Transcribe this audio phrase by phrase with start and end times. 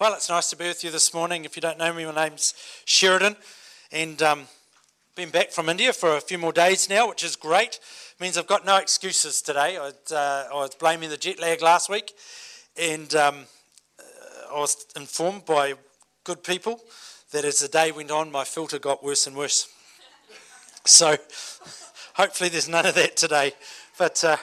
[0.00, 1.44] Well, it's nice to be with you this morning.
[1.44, 2.54] If you don't know me, my name's
[2.86, 3.36] Sheridyn,
[3.92, 4.48] and um,
[5.14, 7.74] been back from India for a few more days now, which is great.
[7.74, 9.76] It means I've got no excuses today.
[9.76, 12.14] Uh, I was blaming the jet lag last week,
[12.80, 13.44] and um,
[13.98, 15.74] uh, I was informed by
[16.24, 16.80] good people
[17.32, 19.68] that as the day went on, my filter got worse and worse.
[20.86, 21.14] so
[22.14, 23.52] hopefully, there's none of that today.
[23.98, 24.38] But uh,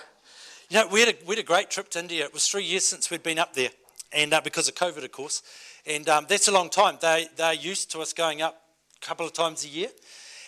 [0.69, 2.25] you know, we had, a, we had a great trip to India.
[2.25, 3.71] It was three years since we'd been up there
[4.11, 5.43] and uh, because of COVID, of course.
[5.85, 6.97] And um, that's a long time.
[7.01, 8.61] They, they're used to us going up
[9.02, 9.89] a couple of times a year.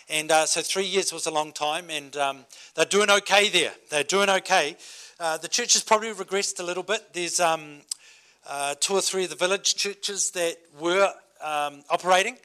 [0.09, 2.45] And uh, so three years was a long time, and um,
[2.75, 3.73] they're doing okay there.
[3.89, 4.75] They're doing okay.
[5.19, 7.13] Uh, the church has probably regressed a little bit.
[7.13, 7.81] There's um,
[8.47, 12.37] uh, two or three of the village churches that were um, operating,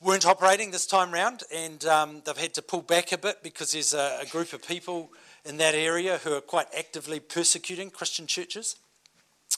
[0.00, 3.72] weren't operating this time round, and um, they've had to pull back a bit because
[3.72, 5.10] there's a, a group of people
[5.44, 8.76] in that area who are quite actively persecuting Christian churches.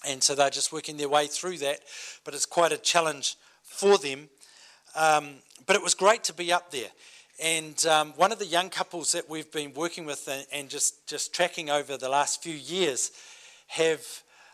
[0.07, 1.81] And so they're just working their way through that,
[2.25, 4.29] but it's quite a challenge for them.
[4.97, 5.35] Um,
[5.67, 6.89] but it was great to be up there.
[7.43, 11.07] And um, one of the young couples that we've been working with and, and just,
[11.07, 13.13] just tracking over the last few years
[13.69, 14.05] have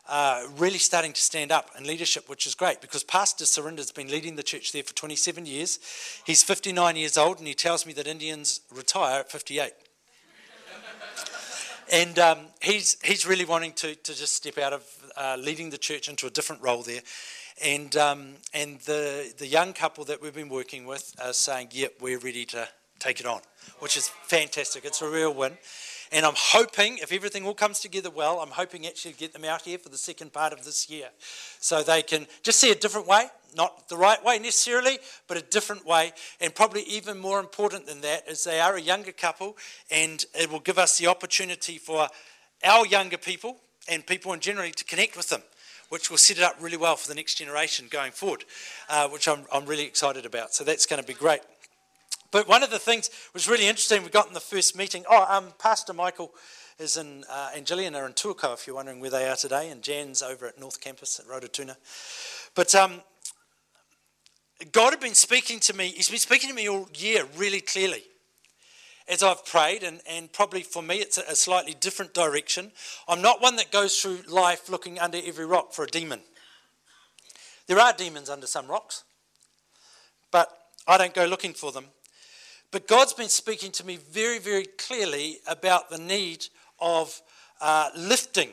[0.08, 4.08] uh, really starting to stand up in leadership, which is great because Pastor Surinder's been
[4.08, 5.80] leading the church there for 27 years.
[6.24, 9.72] He's 59 years old and he tells me that Indians retire at 58
[11.92, 14.84] and um, he's, he's really wanting to, to just step out of
[15.16, 17.00] uh, leading the church into a different role there.
[17.64, 21.94] And, um, and the, the young couple that we've been working with are saying, yep,
[22.00, 23.40] we're ready to take it on,
[23.78, 24.84] which is fantastic.
[24.84, 25.56] It's a real win.
[26.12, 29.44] And I'm hoping, if everything all comes together well, I'm hoping actually to get them
[29.44, 31.08] out here for the second part of this year.
[31.60, 33.26] So they can just see a different way,
[33.56, 34.98] not the right way necessarily,
[35.28, 36.12] but a different way.
[36.40, 39.56] And probably even more important than that is they are a younger couple,
[39.90, 42.08] and it will give us the opportunity for
[42.64, 43.56] our younger people
[43.88, 45.42] and people in general to connect with them
[45.88, 48.44] which will set it up really well for the next generation going forward,
[48.88, 50.52] uh, which I'm, I'm really excited about.
[50.52, 51.40] So that's going to be great.
[52.36, 55.06] But one of the things was really interesting we got in the first meeting.
[55.08, 56.34] Oh, um, Pastor Michael
[56.78, 59.80] is in, uh, and are in Tuakau, if you're wondering where they are today, and
[59.80, 61.76] Jan's over at North Campus at Rototuna.
[62.54, 63.00] But um,
[64.70, 68.02] God had been speaking to me, He's been speaking to me all year really clearly
[69.08, 72.70] as I've prayed, and, and probably for me it's a, a slightly different direction.
[73.08, 76.20] I'm not one that goes through life looking under every rock for a demon.
[77.66, 79.04] There are demons under some rocks,
[80.30, 80.50] but
[80.86, 81.86] I don't go looking for them.
[82.76, 86.44] But God's been speaking to me very, very clearly about the need
[86.78, 87.22] of
[87.58, 88.50] uh, lifting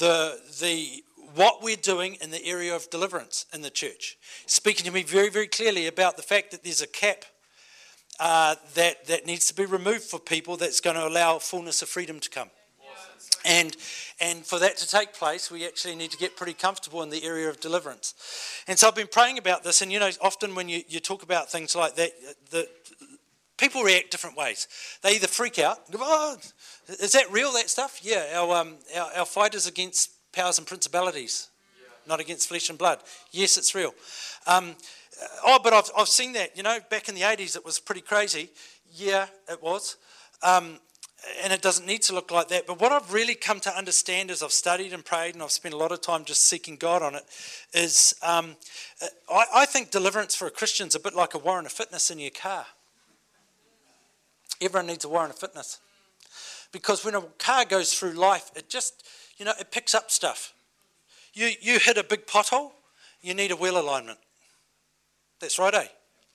[0.00, 1.04] the, the,
[1.36, 4.18] what we're doing in the area of deliverance in the church.
[4.46, 7.26] Speaking to me very, very clearly about the fact that there's a cap
[8.18, 11.88] uh, that, that needs to be removed for people that's going to allow fullness of
[11.88, 12.50] freedom to come.
[13.44, 13.76] And,
[14.20, 17.24] and for that to take place, we actually need to get pretty comfortable in the
[17.24, 18.14] area of deliverance.
[18.66, 21.22] And so I've been praying about this, and you know, often when you, you talk
[21.22, 22.10] about things like that,
[22.50, 22.68] the,
[23.58, 24.66] people react different ways.
[25.02, 26.36] They either freak out, oh,
[26.88, 28.00] is that real, that stuff?
[28.02, 31.88] Yeah, our, um, our, our fight is against powers and principalities, yeah.
[32.06, 33.00] not against flesh and blood.
[33.30, 33.94] Yes, it's real.
[34.46, 34.76] Um,
[35.44, 38.00] oh, but I've, I've seen that, you know, back in the 80s it was pretty
[38.00, 38.50] crazy.
[38.94, 39.96] Yeah, it was.
[40.42, 40.78] Um,
[41.42, 42.66] and it doesn't need to look like that.
[42.66, 45.74] But what I've really come to understand as I've studied and prayed, and I've spent
[45.74, 47.24] a lot of time just seeking God on it,
[47.74, 48.56] is um,
[49.28, 52.10] I, I think deliverance for a Christian is a bit like a warrant of fitness
[52.10, 52.66] in your car.
[54.60, 55.80] Everyone needs a warrant of fitness.
[56.72, 59.06] Because when a car goes through life, it just,
[59.38, 60.52] you know, it picks up stuff.
[61.32, 62.72] You, you hit a big pothole,
[63.22, 64.18] you need a wheel alignment.
[65.40, 65.86] That's right, eh?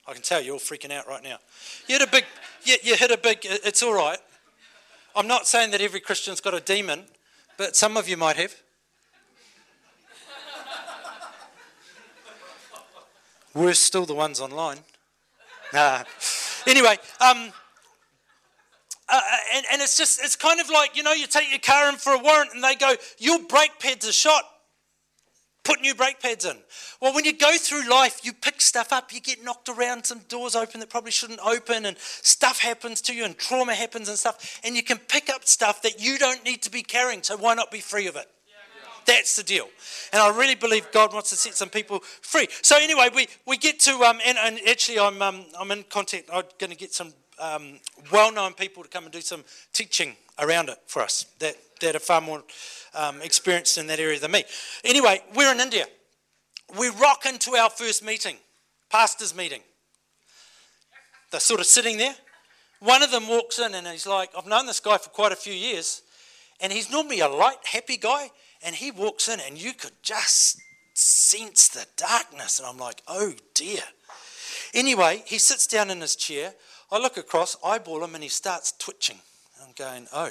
[0.06, 1.38] I can tell you're all freaking out right now.
[1.86, 2.24] You hit a big,
[2.64, 4.18] you, you hit a big, it's all right.
[5.16, 7.04] I'm not saying that every Christian's got a demon,
[7.56, 8.54] but some of you might have.
[13.54, 14.78] Worse still, the ones online.
[15.72, 16.02] Nah.
[16.66, 17.52] Anyway, um,
[19.54, 21.96] and, and it's just, it's kind of like, you know, you take your car in
[21.96, 24.42] for a warrant and they go, your brake pads are shot.
[25.64, 26.58] Put new brake pads in.
[27.00, 30.18] Well, when you go through life, you pick stuff up, you get knocked around, some
[30.28, 34.18] doors open that probably shouldn't open, and stuff happens to you, and trauma happens and
[34.18, 37.38] stuff, and you can pick up stuff that you don't need to be carrying, so
[37.38, 38.26] why not be free of it?
[39.06, 39.68] That's the deal.
[40.12, 42.48] And I really believe God wants to set some people free.
[42.62, 46.28] So anyway, we, we get to, um, and, and actually I'm, um, I'm in contact,
[46.32, 47.80] I'm going to get some um,
[48.12, 52.00] well-known people to come and do some teaching around it for us that, that are
[52.00, 52.42] far more
[52.94, 54.44] um, experienced in that area than me.
[54.84, 55.86] Anyway, we're in India.
[56.78, 58.36] We rock into our first meeting,
[58.90, 59.60] pastor's meeting.
[61.30, 62.14] They're sort of sitting there.
[62.80, 65.36] One of them walks in and he's like, I've known this guy for quite a
[65.36, 66.02] few years,
[66.60, 68.30] and he's normally a light, happy guy,
[68.62, 70.58] and he walks in and you could just
[70.94, 72.58] sense the darkness.
[72.58, 73.82] And I'm like, oh dear.
[74.72, 76.54] Anyway, he sits down in his chair.
[76.90, 79.18] I look across, eyeball him, and he starts twitching.
[79.62, 80.30] I'm going, oh,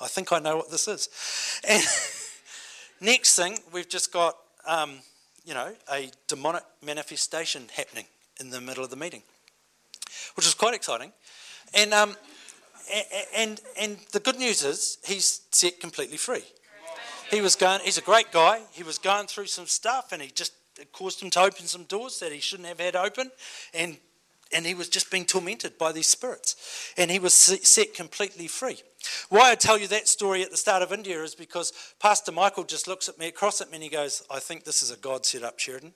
[0.00, 1.08] I think I know what this is.
[1.66, 1.82] And
[3.00, 4.36] next thing, we've just got,
[4.66, 4.98] um,
[5.44, 8.06] you know, a demonic manifestation happening
[8.40, 9.22] in the middle of the meeting,
[10.36, 11.12] which is quite exciting.
[11.72, 12.16] And, um,
[13.34, 16.44] and, and the good news is he's set completely free.
[17.30, 18.60] He was going, he's a great guy.
[18.72, 21.84] He was going through some stuff and he just it caused him to open some
[21.84, 23.30] doors that he shouldn't have had open.
[23.72, 23.96] And,
[24.54, 26.92] and he was just being tormented by these spirits.
[26.96, 28.78] And he was set completely free.
[29.28, 32.64] Why I tell you that story at the start of India is because Pastor Michael
[32.64, 34.96] just looks at me, across at me, and he goes, I think this is a
[34.96, 35.92] God set up, Sheridyn.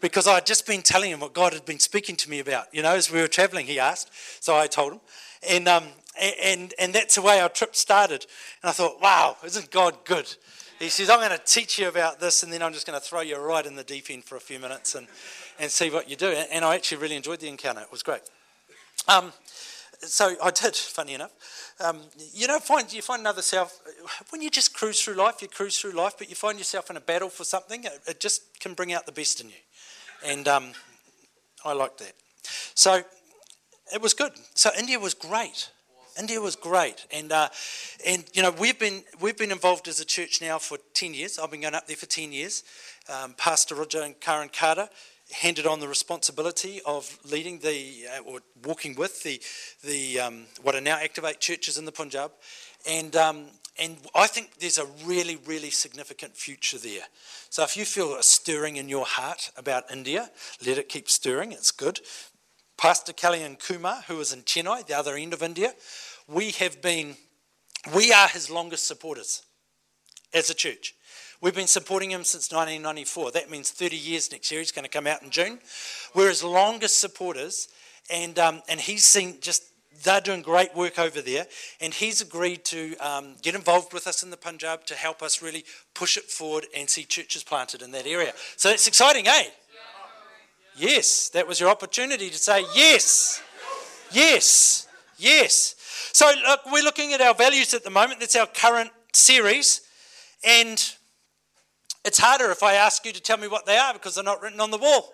[0.00, 2.66] Because I had just been telling him what God had been speaking to me about.
[2.72, 4.10] You know, as we were traveling, he asked.
[4.42, 5.00] So I told him.
[5.48, 5.84] And, um,
[6.20, 8.26] and, and that's the way our trip started.
[8.62, 10.34] And I thought, wow, isn't God good?
[10.80, 13.04] He says, I'm going to teach you about this, and then I'm just going to
[13.04, 15.06] throw you right in the deep end for a few minutes and,
[15.58, 16.28] and see what you do.
[16.28, 17.80] And I actually really enjoyed the encounter.
[17.80, 18.22] It was great.
[19.08, 19.32] Um,
[20.00, 21.32] so I did, funny enough.
[21.80, 22.00] Um,
[22.32, 23.80] you know, find, you find another self,
[24.30, 26.96] when you just cruise through life, you cruise through life, but you find yourself in
[26.96, 29.54] a battle for something, it, it just can bring out the best in you.
[30.24, 30.72] And um,
[31.64, 32.12] I liked that.
[32.74, 33.02] So
[33.94, 34.32] it was good.
[34.54, 35.70] So India was great.
[36.18, 37.48] India was great, and uh,
[38.06, 41.38] and you know we've been we've been involved as a church now for ten years.
[41.38, 42.64] I've been going up there for ten years.
[43.08, 44.90] Um, Pastor Roger and Karen Carter
[45.32, 49.40] handed on the responsibility of leading the uh, or walking with the
[49.84, 52.32] the um, what are now Activate churches in the Punjab,
[52.88, 53.46] and um,
[53.78, 57.04] and I think there's a really really significant future there.
[57.50, 60.30] So if you feel a stirring in your heart about India,
[60.66, 61.52] let it keep stirring.
[61.52, 62.00] It's good.
[62.76, 65.72] Pastor Kelly and Kumar, who is in Chennai, the other end of India,
[66.26, 67.16] we have been,
[67.94, 69.42] we are his longest supporters
[70.34, 70.94] as a church.
[71.42, 73.32] We've been supporting him since 1994.
[73.32, 74.60] That means 30 years next year.
[74.60, 75.58] He's going to come out in June.
[76.14, 77.66] We're his longest supporters,
[78.08, 79.64] and um, and he's seen just
[80.04, 81.46] they're doing great work over there,
[81.80, 85.42] and he's agreed to um, get involved with us in the Punjab to help us
[85.42, 88.32] really push it forward and see churches planted in that area.
[88.56, 89.46] So it's exciting, eh?
[90.76, 93.42] Yes, that was your opportunity to say yes.
[94.12, 94.86] Yes.
[95.18, 95.74] Yes.
[96.12, 98.20] So look, we're looking at our values at the moment.
[98.20, 99.80] That's our current series.
[100.44, 100.80] And
[102.04, 104.42] it's harder if I ask you to tell me what they are because they're not
[104.42, 105.12] written on the wall.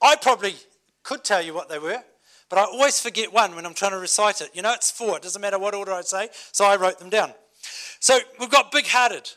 [0.00, 0.54] I probably
[1.02, 2.02] could tell you what they were,
[2.48, 4.50] but I always forget one when I'm trying to recite it.
[4.52, 5.16] You know, it's four.
[5.16, 7.32] It doesn't matter what order I say, so I wrote them down.
[8.00, 9.30] So we've got big hearted.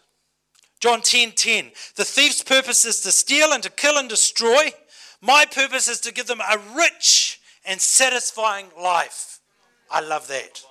[0.80, 1.72] John 10 10.
[1.96, 4.74] The thief's purpose is to steal and to kill and destroy.
[5.22, 9.40] My purpose is to give them a rich and satisfying life.
[9.90, 10.62] I love that.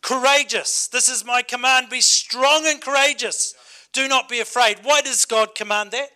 [0.00, 0.88] Courageous.
[0.88, 3.54] This is my command be strong and courageous.
[3.92, 4.78] Do not be afraid.
[4.82, 6.08] Why does God command that?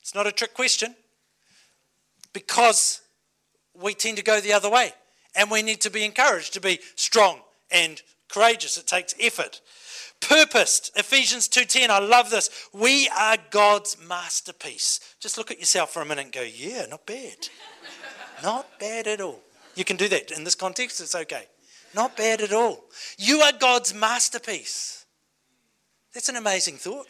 [0.00, 0.94] It's not a trick question.
[2.32, 3.02] Because
[3.74, 4.92] we tend to go the other way.
[5.34, 7.40] And we need to be encouraged to be strong
[7.70, 8.76] and courageous.
[8.76, 9.60] It takes effort
[10.22, 10.92] purposed.
[10.96, 11.90] Ephesians 2:10.
[11.90, 12.48] I love this.
[12.72, 15.00] We are God's masterpiece.
[15.20, 17.48] Just look at yourself for a minute and go, "Yeah, not bad.
[18.42, 19.42] not bad at all."
[19.74, 21.48] You can do that in this context, it's okay.
[21.94, 22.84] Not bad at all.
[23.18, 25.01] You are God's masterpiece.
[26.14, 27.08] That's an amazing thought.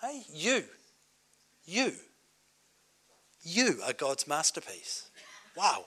[0.00, 0.64] Hey, you.
[1.64, 1.92] You.
[3.42, 5.10] You are God's masterpiece.
[5.56, 5.84] Wow.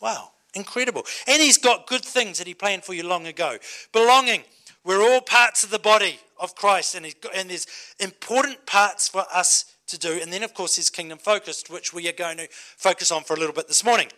[0.00, 0.32] Wow.
[0.54, 1.04] Incredible.
[1.26, 3.56] And He's got good things that He planned for you long ago.
[3.92, 4.42] Belonging
[4.84, 7.66] we're all parts of the body of Christ, and, and there's
[7.98, 10.18] important parts for us to do.
[10.22, 13.34] And then, of course, there's kingdom focused, which we are going to focus on for
[13.34, 14.08] a little bit this morning.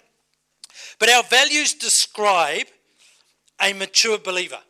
[1.00, 2.66] But our values describe
[3.60, 4.60] a mature believer.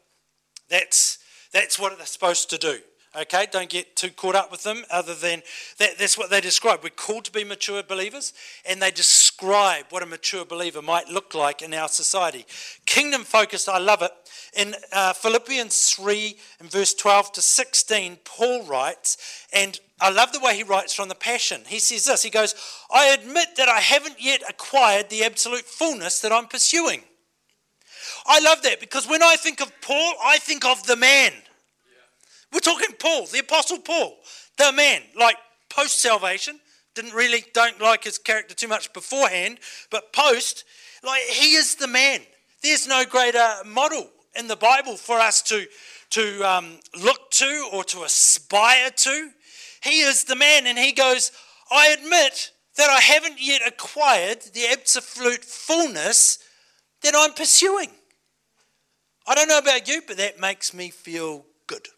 [0.70, 1.18] That's,
[1.52, 2.78] that's what they're supposed to do.
[3.14, 5.42] Okay, don't get too caught up with them, other than
[5.78, 6.80] that, that's what they describe.
[6.82, 8.32] We're called to be mature believers,
[8.66, 12.46] and they describe what a mature believer might look like in our society.
[12.86, 14.12] Kingdom focused, I love it.
[14.56, 20.40] In uh, Philippians 3, in verse 12 to 16, Paul writes, and I love the
[20.40, 21.60] way he writes from the Passion.
[21.66, 22.54] He says this He goes,
[22.90, 27.02] I admit that I haven't yet acquired the absolute fullness that I'm pursuing.
[28.26, 31.32] I love that because when I think of Paul, I think of the man.
[32.52, 34.16] We're talking Paul, the Apostle Paul,
[34.58, 35.36] the man, like
[35.70, 36.60] post salvation,
[36.94, 39.58] didn't really, don't like his character too much beforehand,
[39.90, 40.64] but post,
[41.02, 42.20] like he is the man.
[42.62, 45.66] There's no greater model in the Bible for us to,
[46.10, 49.30] to um, look to or to aspire to.
[49.82, 51.32] He is the man, and he goes,
[51.70, 56.38] I admit that I haven't yet acquired the absolute fullness
[57.02, 57.90] that I'm pursuing.
[59.32, 61.88] I don't know about you, but that makes me feel good.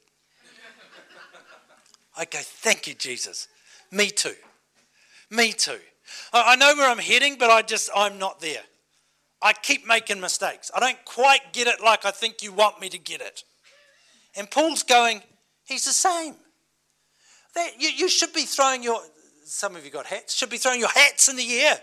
[2.16, 3.48] I go, thank you, Jesus.
[3.90, 4.36] Me too.
[5.30, 5.80] Me too.
[6.32, 8.62] I, I know where I'm heading, but I just, I'm not there.
[9.42, 10.70] I keep making mistakes.
[10.76, 13.42] I don't quite get it like I think you want me to get it.
[14.36, 15.20] And Paul's going,
[15.64, 16.36] he's the same.
[17.56, 19.00] That, you, you should be throwing your,
[19.44, 21.80] some of you got hats, should be throwing your hats in the air.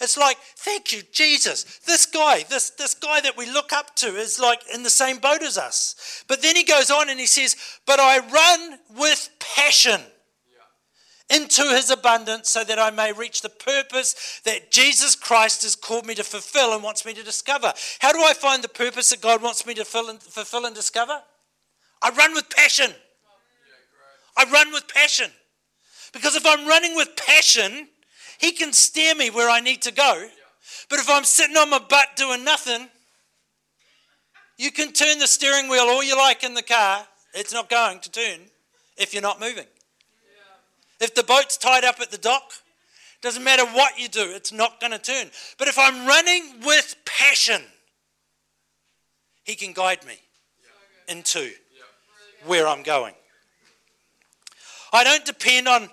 [0.00, 1.80] It's like, thank you, Jesus.
[1.84, 5.18] This guy, this, this guy that we look up to is like in the same
[5.18, 6.24] boat as us.
[6.28, 10.00] But then he goes on and he says, But I run with passion
[11.30, 16.06] into his abundance so that I may reach the purpose that Jesus Christ has called
[16.06, 17.72] me to fulfill and wants me to discover.
[17.98, 21.20] How do I find the purpose that God wants me to and, fulfill and discover?
[22.02, 22.92] I run with passion.
[24.36, 25.30] I run with passion.
[26.12, 27.88] Because if I'm running with passion,
[28.38, 30.28] he can steer me where I need to go.
[30.88, 32.88] But if I'm sitting on my butt doing nothing,
[34.56, 37.06] you can turn the steering wheel all you like in the car.
[37.34, 38.40] It's not going to turn
[38.96, 39.66] if you're not moving.
[41.00, 42.52] If the boat's tied up at the dock,
[43.20, 45.28] doesn't matter what you do, it's not going to turn.
[45.58, 47.62] But if I'm running with passion,
[49.44, 50.14] He can guide me
[51.08, 51.50] into
[52.46, 53.14] where I'm going.
[54.92, 55.88] I don't depend on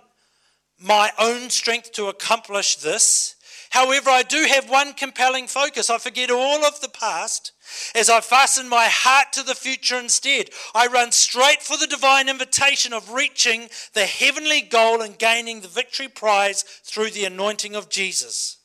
[0.80, 3.36] my own strength to accomplish this.
[3.70, 5.90] However, I do have one compelling focus.
[5.90, 7.52] I forget all of the past
[7.94, 10.50] as I fasten my heart to the future instead.
[10.74, 15.68] I run straight for the divine invitation of reaching the heavenly goal and gaining the
[15.68, 18.58] victory prize through the anointing of Jesus.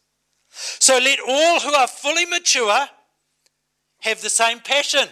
[0.50, 2.86] So let all who are fully mature
[4.02, 5.08] have the same passion.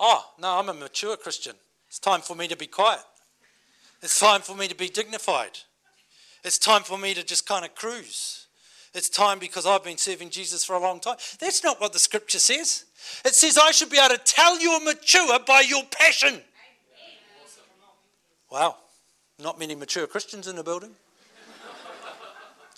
[0.00, 1.54] Ah, oh, no, I'm a mature Christian.
[1.88, 3.02] It's time for me to be quiet.
[4.02, 5.58] It's time for me to be dignified.
[6.44, 8.46] It's time for me to just kind of cruise.
[8.94, 11.16] It's time because I've been serving Jesus for a long time.
[11.38, 12.84] That's not what the scripture says.
[13.24, 16.40] It says I should be able to tell you're mature by your passion.
[18.50, 18.76] Wow,
[19.38, 20.90] not many mature Christians in the building.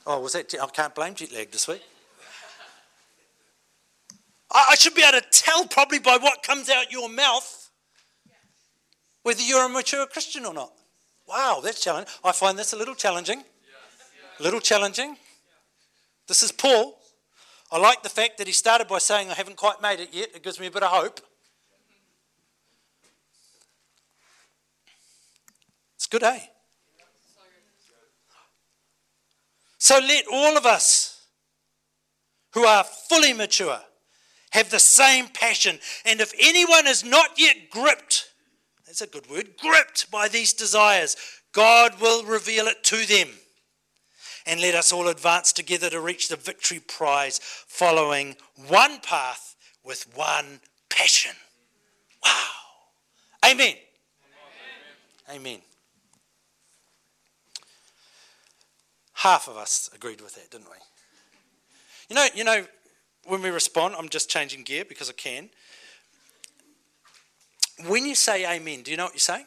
[0.06, 0.54] Oh, was that?
[0.62, 1.82] I can't blame jet lag this week.
[4.50, 7.70] I should be able to tell probably by what comes out your mouth
[9.22, 10.73] whether you're a mature Christian or not.
[11.26, 12.12] Wow, that's challenging.
[12.22, 13.42] I find this a little challenging.
[14.38, 15.16] A little challenging.
[16.26, 16.98] This is Paul.
[17.70, 20.30] I like the fact that he started by saying, I haven't quite made it yet.
[20.34, 21.20] It gives me a bit of hope.
[25.96, 26.40] It's good, eh?
[29.78, 31.26] So let all of us
[32.52, 33.80] who are fully mature
[34.52, 35.78] have the same passion.
[36.04, 38.30] And if anyone is not yet gripped
[38.98, 41.16] that's a good word, gripped by these desires,
[41.52, 43.28] God will reveal it to them.
[44.46, 48.36] And let us all advance together to reach the victory prize, following
[48.68, 50.60] one path with one
[50.90, 51.32] passion.
[52.24, 53.50] Wow.
[53.50, 53.74] Amen.
[55.28, 55.40] Amen.
[55.40, 55.58] Amen.
[59.14, 60.76] Half of us agreed with that, didn't we?
[62.10, 62.66] You know, you know,
[63.26, 65.48] when we respond, I'm just changing gear because I can.
[67.86, 69.46] When you say amen, do you know what you're saying?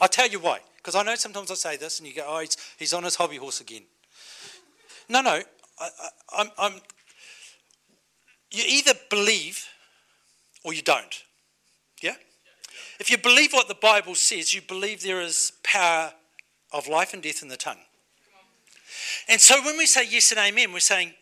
[0.00, 0.60] I'll tell you why.
[0.76, 3.16] Because I know sometimes I say this and you go, oh, he's, he's on his
[3.16, 3.82] hobby horse again.
[5.08, 5.40] No, no.
[5.80, 5.88] I,
[6.36, 6.72] I'm, I'm,
[8.50, 9.66] you either believe
[10.64, 11.22] or you don't.
[12.02, 12.14] Yeah?
[13.00, 16.12] If you believe what the Bible says, you believe there is power
[16.72, 17.78] of life and death in the tongue.
[19.28, 21.12] And so when we say yes and amen, we're saying,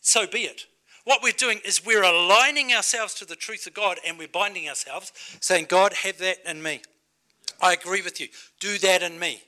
[0.00, 0.66] so be it.
[1.04, 4.68] What we're doing is we're aligning ourselves to the truth of God and we're binding
[4.68, 6.80] ourselves, saying, God, have that in me.
[7.60, 8.28] I agree with you.
[8.60, 9.42] Do that in me.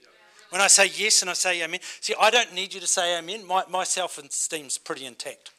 [0.50, 3.18] When I say yes and I say amen, see, I don't need you to say
[3.18, 3.46] amen.
[3.46, 5.50] My, my self esteem's pretty intact.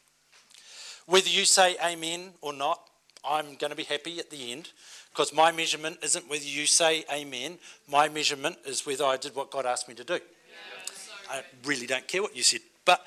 [1.06, 2.80] Whether you say amen or not,
[3.24, 4.70] I'm going to be happy at the end
[5.12, 7.58] because my measurement isn't whether you say amen.
[7.90, 10.18] My measurement is whether I did what God asked me to do.
[11.30, 12.60] I really don't care what you said.
[12.84, 13.04] But,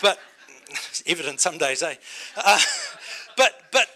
[0.00, 0.18] but,
[0.70, 1.94] it's evident some days, eh?
[2.36, 2.58] Uh,
[3.36, 3.86] but but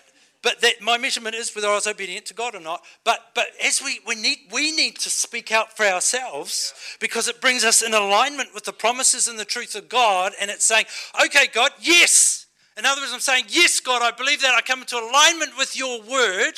[0.43, 2.83] but that my measurement is whether I was obedient to God or not.
[3.05, 7.41] But but as we we need we need to speak out for ourselves because it
[7.41, 10.87] brings us in alignment with the promises and the truth of God, and it's saying,
[11.25, 12.47] okay, God, yes.
[12.79, 14.55] In other words, I'm saying, yes, God, I believe that.
[14.55, 16.53] I come into alignment with your word.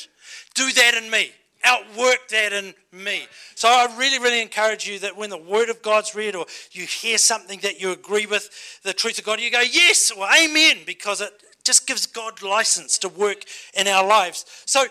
[0.54, 1.32] Do that in me
[1.64, 3.26] outwork that in me.
[3.54, 6.84] So I really, really encourage you that when the Word of God's read or you
[6.84, 10.78] hear something that you agree with the truth of God, you go, yes, or amen,
[10.86, 11.32] because it
[11.64, 14.44] just gives God license to work in our lives.
[14.66, 14.84] So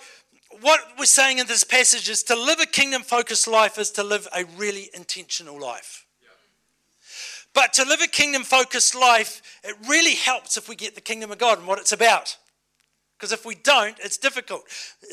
[0.62, 4.04] what we're saying in this passage is to live a kingdom focused life is to
[4.04, 6.06] live a really intentional life.
[7.54, 11.32] But to live a kingdom focused life, it really helps if we get the kingdom
[11.32, 12.38] of God and what it's about.
[13.22, 14.64] Because if we don't, it's difficult.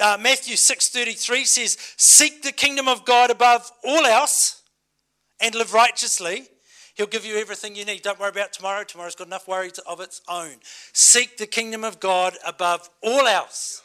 [0.03, 4.63] Uh, Matthew 6.33 says, Seek the kingdom of God above all else
[5.43, 6.45] and live righteously.
[6.95, 8.01] He'll give you everything you need.
[8.01, 8.83] Don't worry about tomorrow.
[8.83, 10.53] Tomorrow's got enough worries of its own.
[10.95, 13.83] Seek the kingdom of God above all else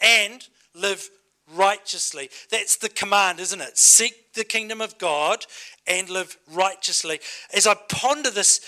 [0.00, 1.10] and live
[1.56, 2.30] righteously.
[2.52, 3.76] That's the command, isn't it?
[3.76, 5.44] Seek the kingdom of God
[5.88, 7.18] and live righteously.
[7.52, 8.60] As I ponder this,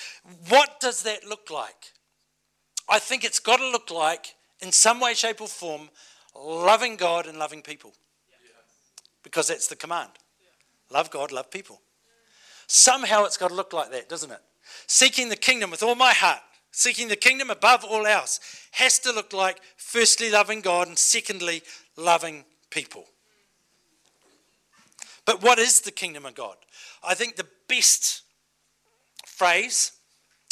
[0.49, 1.93] what does that look like?
[2.89, 5.91] I think it's got to look like, in some way, shape, or form,
[6.35, 7.93] loving God and loving people.
[9.23, 10.11] Because that's the command.
[10.91, 11.81] Love God, love people.
[12.67, 14.41] Somehow it's got to look like that, doesn't it?
[14.87, 18.41] Seeking the kingdom with all my heart, seeking the kingdom above all else,
[18.73, 21.63] has to look like firstly loving God and secondly
[21.97, 23.05] loving people.
[25.25, 26.57] But what is the kingdom of God?
[27.03, 28.23] I think the best
[29.27, 29.93] phrase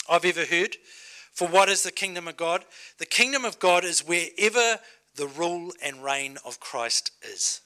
[0.09, 0.77] I've ever heard
[1.35, 2.65] for what is the kingdom of God?
[2.99, 4.79] The kingdom of God is wherever
[5.17, 7.61] the rule and reign of Christ is.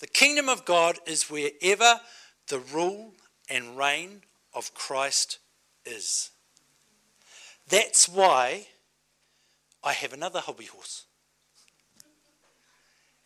[0.00, 2.00] The kingdom of God is wherever
[2.48, 3.14] the rule
[3.48, 5.38] and reign of Christ
[5.84, 6.30] is.
[7.68, 8.66] That's why
[9.82, 11.04] I have another hobby horse.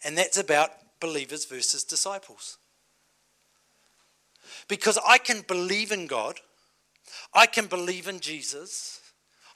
[0.05, 2.59] And that's about believers versus disciples.
[4.69, 6.41] Because I can believe in God,
[7.35, 9.01] I can believe in Jesus,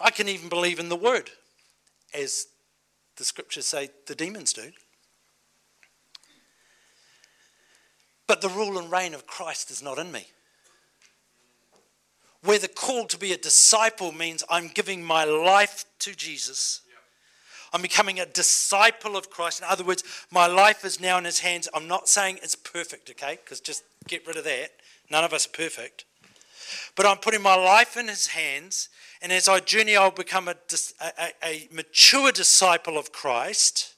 [0.01, 1.31] I can even believe in the Word,
[2.13, 2.47] as
[3.17, 4.71] the scriptures say the demons do.
[8.27, 10.27] But the rule and reign of Christ is not in me.
[12.43, 16.83] Where the call to be a disciple means I'm giving my life to Jesus.
[17.73, 19.61] I'm becoming a disciple of Christ.
[19.61, 21.69] In other words, my life is now in his hands.
[21.75, 23.39] I'm not saying it's perfect, okay?
[23.43, 24.71] Because just get rid of that.
[25.11, 26.05] None of us are perfect.
[26.97, 28.89] But I'm putting my life in his hands.
[29.23, 30.57] And as I journey, I'll become a,
[31.01, 33.95] a, a mature disciple of Christ.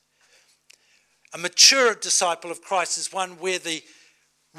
[1.34, 3.82] A mature disciple of Christ is one where the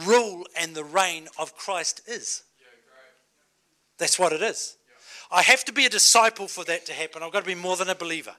[0.06, 2.44] rule and the reign of Christ is.
[3.98, 4.78] That's what it is.
[5.32, 7.24] I have to be a disciple for that to happen.
[7.24, 8.36] I've got to be more than a believer.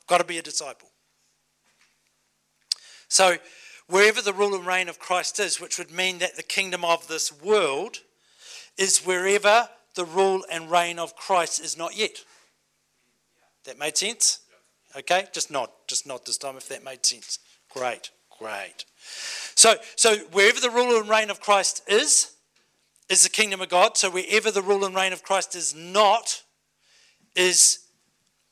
[0.00, 0.88] I've got to be a disciple.
[3.08, 3.36] So,
[3.86, 7.06] wherever the rule and reign of Christ is, which would mean that the kingdom of
[7.06, 7.98] this world
[8.76, 12.24] is wherever the rule and reign of Christ is not yet.
[13.64, 14.40] That made sense?
[14.96, 15.70] Okay, just nod.
[15.86, 17.38] Just nod this time if that made sense.
[17.70, 18.84] Great, great.
[19.54, 22.32] So, so wherever the rule and reign of Christ is,
[23.08, 23.96] is the kingdom of God.
[23.96, 26.42] So wherever the rule and reign of Christ is not,
[27.34, 27.80] is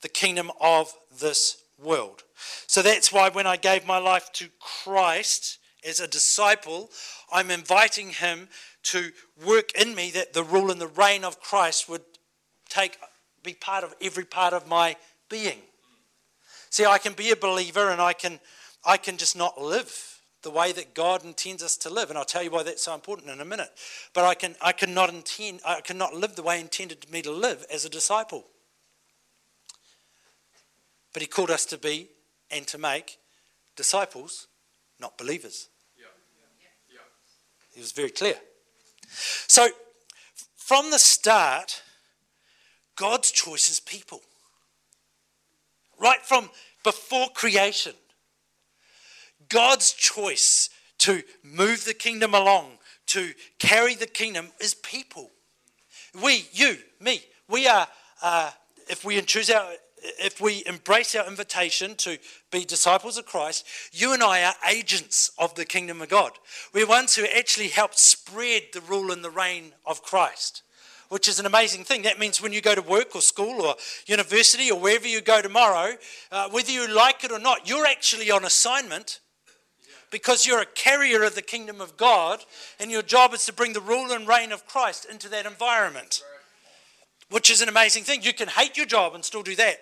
[0.03, 2.23] the kingdom of this world.
[2.67, 6.91] So that's why when I gave my life to Christ as a disciple,
[7.33, 8.49] I'm inviting him
[8.85, 9.11] to
[9.45, 12.03] work in me that the rule and the reign of Christ would
[12.69, 12.99] take
[13.43, 14.97] be part of every part of my
[15.29, 15.59] being.
[16.71, 18.41] See, I can be a believer and I can
[18.85, 22.09] I can just not live the way that God intends us to live.
[22.09, 23.71] And I'll tell you why that's so important in a minute.
[24.15, 27.65] But I can I cannot intend I cannot live the way intended me to live
[27.73, 28.45] as a disciple.
[31.13, 32.09] But he called us to be
[32.51, 33.19] and to make
[33.77, 34.47] disciples,
[34.99, 35.69] not believers.
[37.75, 38.35] He was very clear.
[39.47, 39.69] So
[40.57, 41.83] from the start,
[42.97, 44.21] God's choice is people.
[45.99, 46.51] Right from
[46.85, 47.95] before creation,
[49.49, 55.31] God's choice to move the kingdom along, to carry the kingdom, is people.
[56.23, 57.89] We, you, me, we are,
[58.23, 58.51] uh,
[58.89, 59.73] if we choose our,
[60.19, 62.19] if we embrace our invitation to
[62.51, 66.33] be disciples of Christ, you and I are agents of the kingdom of God.
[66.73, 70.63] We're ones who actually help spread the rule and the reign of Christ,
[71.09, 72.03] which is an amazing thing.
[72.03, 75.43] That means when you go to work or school or university or wherever you go
[75.43, 75.97] tomorrow,
[76.31, 79.21] uh, whether you like it or not, you're actually on assignment
[80.11, 82.45] because you're a carrier of the kingdom of God,
[82.79, 86.23] and your job is to bring the rule and reign of Christ into that environment,
[87.31, 88.23] which is an amazing thing.
[88.23, 89.79] You can hate your job and still do that.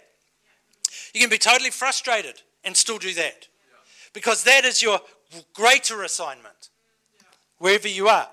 [1.14, 3.48] You can be totally frustrated and still do that
[4.12, 5.00] because that is your
[5.54, 6.70] greater assignment
[7.58, 8.28] wherever you are.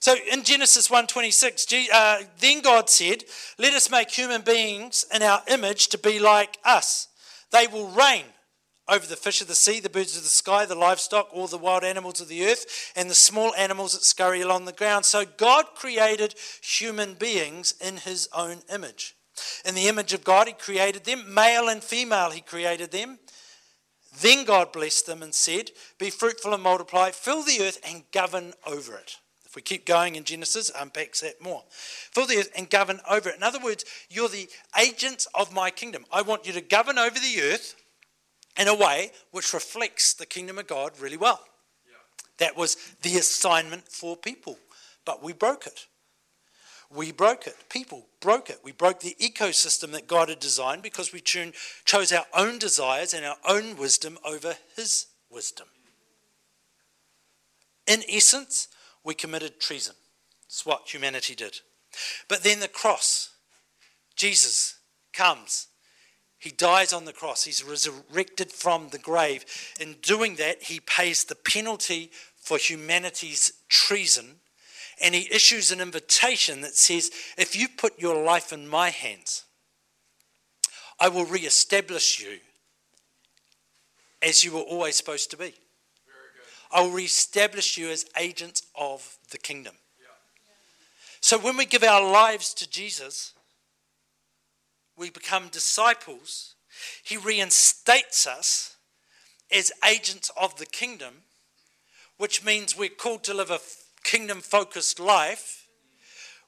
[0.00, 3.24] So in Genesis 1:26, uh, then God said,
[3.56, 7.08] "Let us make human beings in our image to be like us.
[7.50, 8.32] They will reign
[8.88, 11.58] over the fish of the sea, the birds of the sky, the livestock, all the
[11.58, 15.04] wild animals of the earth, and the small animals that scurry along the ground.
[15.04, 19.14] So God created human beings in his own image.
[19.64, 23.18] In the image of God, he created them, male and female, he created them.
[24.20, 28.54] Then God blessed them and said, Be fruitful and multiply, fill the earth and govern
[28.66, 29.16] over it.
[29.44, 31.62] If we keep going in Genesis, unpacks that more.
[31.70, 33.36] Fill the earth and govern over it.
[33.36, 34.48] In other words, you're the
[34.78, 36.04] agents of my kingdom.
[36.12, 37.74] I want you to govern over the earth
[38.58, 41.40] in a way which reflects the kingdom of God really well.
[41.86, 41.94] Yeah.
[42.38, 44.58] That was the assignment for people,
[45.06, 45.86] but we broke it.
[46.94, 47.54] We broke it.
[47.68, 48.60] People broke it.
[48.64, 53.24] We broke the ecosystem that God had designed because we chose our own desires and
[53.26, 55.68] our own wisdom over His wisdom.
[57.86, 58.68] In essence,
[59.04, 59.94] we committed treason.
[60.46, 61.60] That's what humanity did.
[62.28, 63.30] But then the cross,
[64.16, 64.78] Jesus
[65.12, 65.68] comes.
[66.38, 67.44] He dies on the cross.
[67.44, 69.44] He's resurrected from the grave.
[69.80, 74.36] In doing that, he pays the penalty for humanity's treason.
[75.00, 79.44] And he issues an invitation that says, If you put your life in my hands,
[81.00, 82.38] I will re-establish you
[84.20, 85.54] as you were always supposed to be.
[86.72, 89.74] I will re-establish you as agents of the kingdom.
[91.20, 93.32] So when we give our lives to Jesus,
[94.96, 96.54] we become disciples.
[97.02, 98.76] He reinstates us
[99.50, 101.22] as agents of the kingdom,
[102.18, 103.58] which means we're called to live a
[104.02, 105.66] kingdom focused life,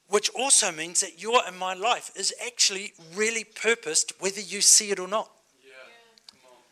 [0.07, 4.91] which also means that your and my life is actually really purposed, whether you see
[4.91, 5.31] it or not.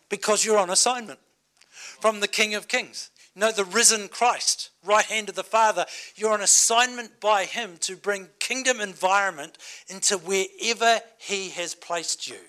[0.09, 1.19] Because you're on assignment
[2.01, 3.11] from the King of Kings.
[3.35, 5.85] No, the risen Christ, right hand of the Father.
[6.15, 12.35] You're on assignment by Him to bring kingdom environment into wherever He has placed you.
[12.35, 12.41] Yeah.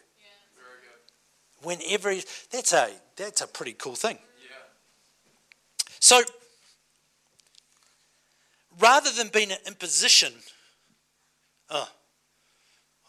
[1.62, 4.18] Whenever he, that's a that's a pretty cool thing.
[4.42, 4.56] Yeah.
[6.00, 6.22] So,
[8.78, 10.33] rather than being an imposition,
[11.70, 11.88] oh,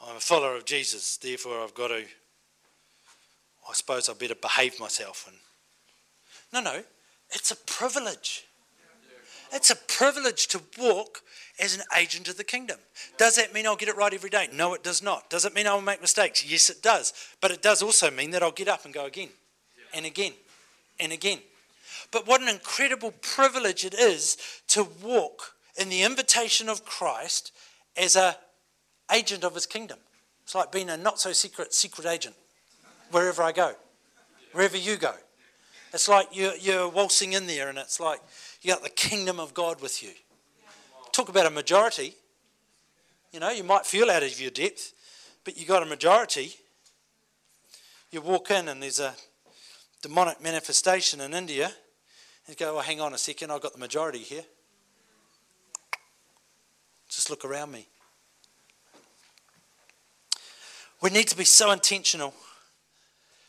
[0.07, 2.03] I'm a follower of Jesus, therefore I've got to.
[3.69, 5.37] I suppose I better behave myself and.
[6.53, 6.83] No, no.
[7.29, 8.45] It's a privilege.
[9.53, 11.21] It's a privilege to walk
[11.59, 12.79] as an agent of the kingdom.
[13.17, 14.47] Does that mean I'll get it right every day?
[14.53, 15.29] No, it does not.
[15.29, 16.49] Does it mean I'll make mistakes?
[16.49, 17.13] Yes, it does.
[17.41, 19.29] But it does also mean that I'll get up and go again
[19.93, 20.33] and again
[20.99, 21.39] and again.
[22.11, 27.51] But what an incredible privilege it is to walk in the invitation of Christ
[27.95, 28.37] as a
[29.11, 29.99] agent of his kingdom.
[30.43, 32.35] It's like being a not so secret secret agent
[33.11, 33.73] wherever I go,
[34.51, 35.13] wherever you go.
[35.93, 38.21] It's like you're, you're waltzing in there and it's like
[38.61, 40.11] you got the kingdom of God with you.
[41.11, 42.15] Talk about a majority.
[43.33, 44.93] You know, you might feel out of your depth,
[45.43, 46.55] but you got a majority.
[48.11, 49.13] You walk in and there's a
[50.01, 51.71] demonic manifestation in India.
[52.47, 54.43] And go, well, hang on a second, I've got the majority here.
[57.09, 57.87] Just look around me.
[61.01, 62.33] We need to be so intentional,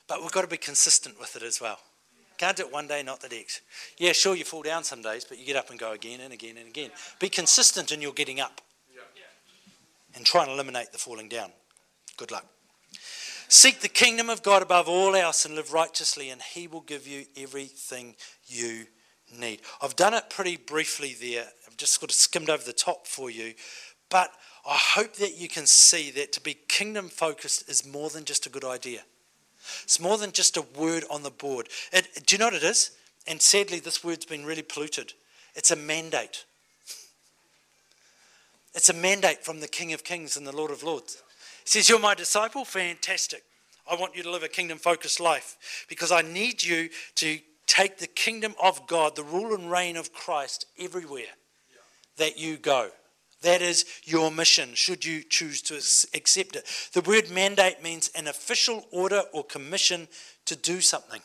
[0.08, 1.78] but we've got to be consistent with it as well.
[2.38, 3.60] Can't do it one day, not the next.
[3.98, 6.32] Yeah, sure, you fall down some days, but you get up and go again and
[6.32, 6.90] again and again.
[7.20, 8.60] Be consistent in your getting up
[10.16, 11.50] and try and eliminate the falling down.
[12.16, 12.46] Good luck.
[13.52, 17.06] Seek the kingdom of God above all else and live righteously, and He will give
[17.06, 18.86] you everything you
[19.38, 19.60] need.
[19.82, 21.44] I've done it pretty briefly there.
[21.66, 23.52] I've just sort of skimmed over the top for you.
[24.08, 24.32] But
[24.66, 28.46] I hope that you can see that to be kingdom focused is more than just
[28.46, 29.00] a good idea.
[29.82, 31.68] It's more than just a word on the board.
[31.92, 32.92] It, do you know what it is?
[33.26, 35.12] And sadly, this word's been really polluted.
[35.54, 36.46] It's a mandate.
[38.74, 41.22] It's a mandate from the King of Kings and the Lord of Lords.
[41.64, 42.64] Says, You're my disciple?
[42.64, 43.42] Fantastic.
[43.90, 47.98] I want you to live a kingdom focused life because I need you to take
[47.98, 51.24] the kingdom of God, the rule and reign of Christ, everywhere
[52.16, 52.90] that you go.
[53.42, 55.74] That is your mission, should you choose to
[56.16, 56.90] accept it.
[56.92, 60.06] The word mandate means an official order or commission
[60.44, 61.20] to do something.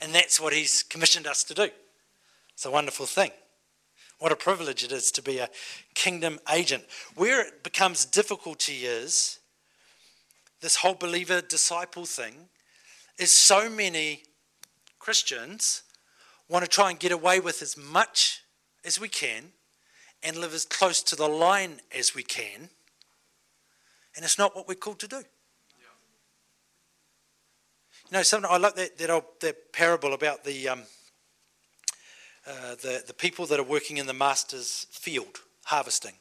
[0.00, 1.68] And that's what he's commissioned us to do.
[2.52, 3.32] It's a wonderful thing.
[4.18, 5.50] What a privilege it is to be a
[5.94, 6.84] kingdom agent.
[7.14, 9.38] Where it becomes difficulty is
[10.60, 12.48] this whole believer disciple thing
[13.18, 14.22] is so many
[14.98, 15.82] Christians
[16.48, 18.42] want to try and get away with as much
[18.84, 19.52] as we can
[20.22, 22.70] and live as close to the line as we can.
[24.16, 25.16] And it's not what we're called to do.
[25.18, 25.24] You
[28.18, 30.82] know, something I like that that, old, that parable about the, um,
[32.46, 36.14] uh, the the people that are working in the master's field harvesting,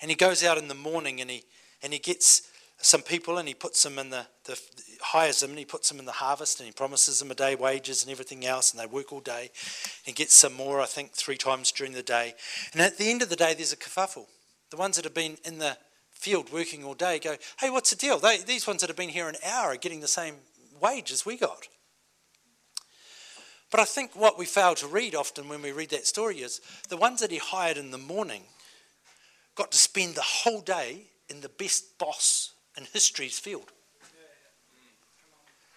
[0.00, 1.44] and he goes out in the morning and he
[1.82, 2.42] and he gets
[2.82, 4.58] some people and he puts them in the, the
[5.00, 7.54] hires them and he puts them in the harvest and he promises them a day
[7.54, 9.42] wages and everything else and they work all day.
[9.42, 12.34] And he gets some more I think three times during the day.
[12.72, 14.26] And at the end of the day there's a kerfuffle.
[14.70, 15.76] The ones that have been in the
[16.10, 18.18] field working all day go hey what's the deal?
[18.18, 20.34] They, these ones that have been here an hour are getting the same
[20.80, 21.68] wage as we got
[23.72, 26.60] But I think what we fail to read often when we read that story is
[26.90, 28.42] the ones that he hired in the morning
[29.54, 33.72] got to spend the whole day in the best boss in history's field.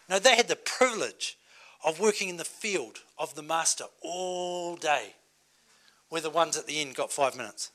[0.10, 1.38] No, they had the privilege
[1.86, 5.14] of working in the field of the master all day,
[6.10, 7.72] where the ones at the end got five minutes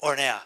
[0.00, 0.42] or an hour.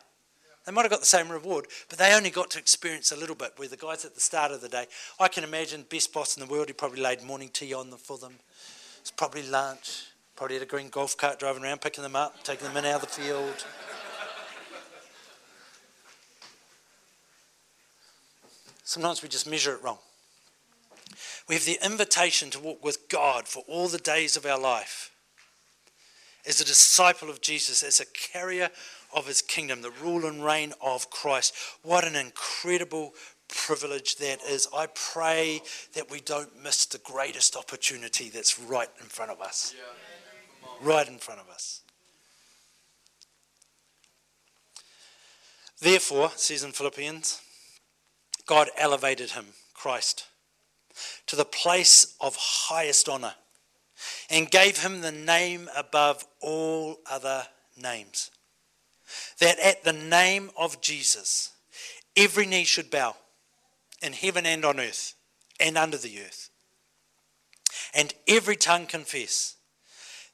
[0.65, 3.37] They might have got the same reward, but they only got to experience a little
[3.37, 3.53] bit.
[3.57, 4.87] Where the guys at the start of the day,
[5.19, 6.69] I can imagine best boss in the world.
[6.69, 8.35] He probably laid morning tea on them for them.
[9.07, 10.07] It's probably lunch.
[10.35, 12.97] Probably had a green golf cart driving around, picking them up, taking them in out
[12.97, 13.65] of the field.
[18.83, 19.99] Sometimes we just measure it wrong.
[21.49, 25.13] We have the invitation to walk with God for all the days of our life.
[26.45, 28.71] As a disciple of Jesus, as a carrier
[29.15, 31.55] of his kingdom, the rule and reign of Christ.
[31.85, 33.15] What an incredible
[33.49, 34.69] privilege that is.
[34.75, 35.63] I pray
[35.95, 39.75] that we don't miss the greatest opportunity that's right in front of us.
[40.81, 41.83] Right in front of us.
[45.81, 47.41] Therefore, says in Philippians,
[48.47, 50.27] God elevated him, Christ,
[51.27, 53.35] to the place of highest honor
[54.31, 58.31] and gave him the name above all other names.
[59.41, 61.53] That at the name of Jesus,
[62.17, 63.17] every knee should bow
[64.03, 65.15] in heaven and on earth
[65.59, 66.51] and under the earth,
[67.95, 69.57] and every tongue confess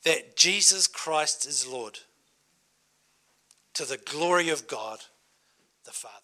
[0.04, 2.00] that Jesus Christ is Lord
[3.74, 5.00] to the glory of God
[5.84, 6.21] the Father.